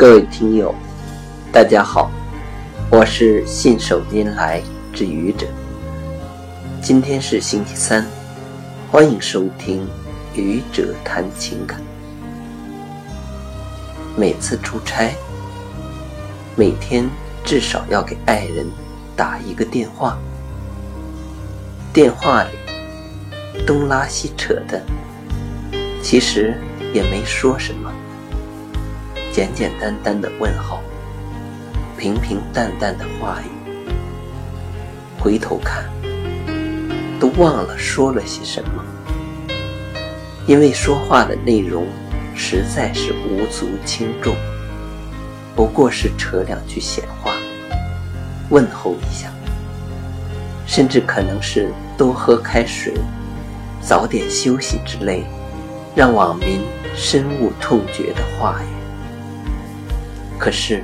[0.00, 0.74] 各位听友，
[1.52, 2.10] 大家好，
[2.90, 4.62] 我是信手拈来
[4.94, 5.46] 之愚者。
[6.80, 8.06] 今天是星期三，
[8.90, 9.86] 欢迎收听
[10.34, 11.78] 愚者谈情感。
[14.16, 15.14] 每次出差，
[16.56, 17.06] 每天
[17.44, 18.66] 至少要给爱人
[19.14, 20.18] 打一个电话，
[21.92, 22.50] 电话里
[23.66, 24.82] 东拉西扯的，
[26.02, 26.58] 其实
[26.94, 27.92] 也没说什么。
[29.32, 30.80] 简简单单的问候，
[31.96, 33.46] 平平淡淡的话语，
[35.20, 35.84] 回头看，
[37.20, 38.84] 都忘了说了些什么，
[40.46, 41.86] 因为说话的内容
[42.34, 44.34] 实在是无足轻重，
[45.54, 47.32] 不过是扯两句闲话，
[48.50, 49.30] 问候一下，
[50.66, 52.94] 甚至可能是多喝开水，
[53.80, 55.22] 早点休息之类，
[55.94, 56.62] 让网民
[56.96, 58.79] 深恶痛绝的话语。
[60.40, 60.82] 可是，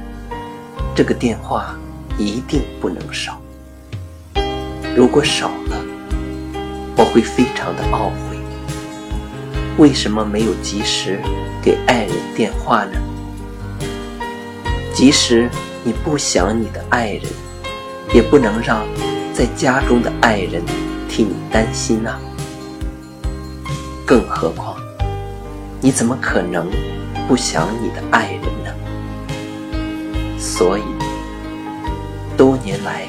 [0.95, 1.75] 这个电话
[2.19, 3.41] 一定不能少。
[4.95, 5.83] 如果少了，
[6.95, 8.37] 我会非常的懊悔。
[9.79, 11.19] 为什么没有及时
[11.63, 13.01] 给爱人电话呢？
[14.93, 15.49] 即使
[15.83, 17.23] 你不想你的爱人，
[18.13, 18.85] 也不能让
[19.33, 20.63] 在家中的爱人
[21.09, 22.21] 替你担心啊！
[24.05, 24.77] 更何况，
[25.81, 26.71] 你怎么可能
[27.27, 28.71] 不想你的爱人呢？
[30.39, 30.83] 所以，
[32.37, 33.07] 多年来，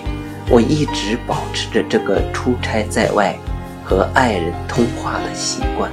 [0.49, 3.37] 我一直保持着这个出差在外
[3.83, 5.91] 和爱人通话的习惯。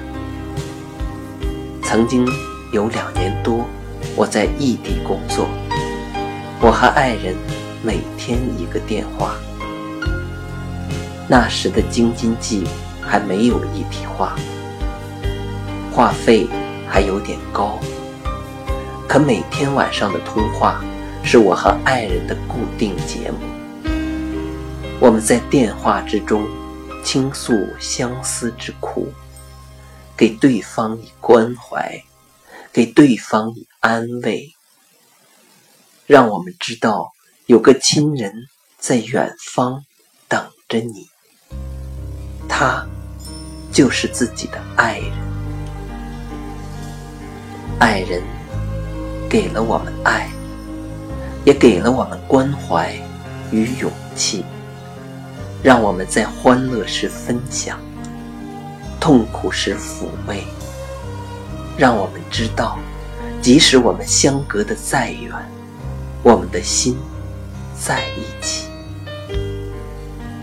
[1.82, 2.26] 曾经
[2.72, 3.66] 有两年多，
[4.16, 5.48] 我在异地工作，
[6.60, 7.34] 我和爱人
[7.82, 9.34] 每天一个电话。
[11.28, 12.64] 那时的京津冀
[13.00, 14.36] 还没有一体化，
[15.92, 16.46] 话费
[16.88, 17.78] 还有点高，
[19.08, 20.82] 可每天晚上的通话。
[21.24, 23.38] 是我和爱人的固定节目。
[25.00, 26.46] 我们在电话之中
[27.02, 29.08] 倾诉相思之苦，
[30.16, 32.04] 给对方以关怀，
[32.72, 34.52] 给对方以安慰，
[36.06, 37.10] 让我们知道
[37.46, 38.32] 有个亲人
[38.78, 39.82] 在远方
[40.28, 41.08] 等着你。
[42.48, 42.86] 他
[43.72, 45.12] 就是自己的爱人，
[47.80, 48.22] 爱人
[49.28, 50.30] 给了我们爱。
[51.44, 52.92] 也给了我们关怀
[53.50, 54.44] 与勇气，
[55.62, 57.78] 让我们在欢乐时分享，
[58.98, 60.42] 痛苦时抚慰，
[61.76, 62.78] 让我们知道，
[63.42, 65.32] 即使我们相隔的再远，
[66.22, 66.96] 我们的心
[67.78, 68.66] 在一起。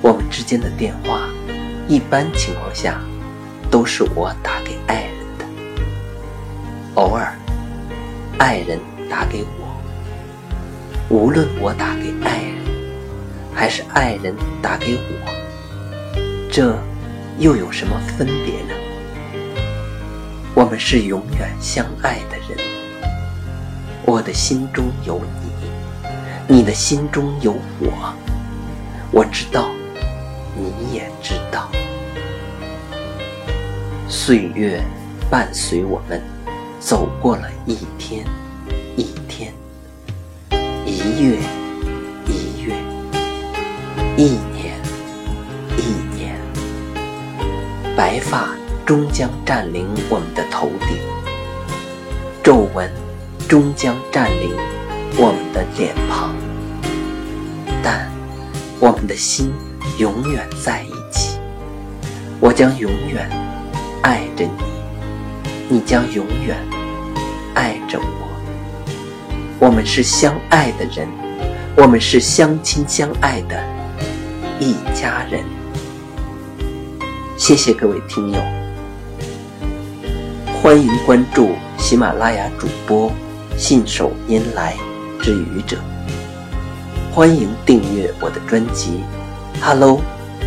[0.04, 1.30] 我们之间的电话，
[1.88, 3.02] 一般情况下
[3.72, 5.46] 都是我打给爱人的，
[6.96, 7.36] 偶尔
[8.38, 8.80] 爱人
[9.10, 9.61] 打给我。
[11.12, 12.56] 无论我打给爱人，
[13.54, 16.74] 还是爱人打给我，这
[17.38, 18.74] 又有什么分别呢？
[20.56, 22.58] 我们是永远相爱的人。
[24.06, 25.20] 我的心中有
[26.48, 28.14] 你，你的心中有我。
[29.12, 29.68] 我知道，
[30.56, 31.70] 你也知道。
[34.08, 34.82] 岁月
[35.30, 36.22] 伴随我们
[36.80, 38.26] 走过了一天。
[40.92, 41.38] 一月
[42.28, 42.76] 一月，
[44.18, 44.78] 一年
[45.78, 46.38] 一年，
[47.96, 48.50] 白发
[48.86, 50.98] 终将占领我们的头顶，
[52.44, 52.92] 皱纹
[53.48, 54.52] 终将占领
[55.16, 56.36] 我们的脸庞，
[57.82, 58.12] 但
[58.82, 59.54] 我们的心
[59.98, 61.40] 永远在一起。
[62.42, 63.30] 我将永远
[64.02, 64.52] 爱着你，
[65.70, 66.58] 你将永远
[67.54, 68.21] 爱着我。
[69.62, 71.08] 我们是相爱的人，
[71.78, 73.64] 我们是相亲相爱的
[74.60, 75.44] 一家人。
[77.38, 78.42] 谢谢各位听友，
[80.52, 83.12] 欢迎关注喜马拉雅主播
[83.56, 84.76] 信手拈来
[85.22, 85.78] 之愚者，
[87.14, 89.02] 欢迎订阅我的专辑
[89.64, 89.98] 《Hello》，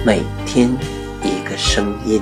[0.05, 0.77] 每天
[1.23, 2.21] 一个声音。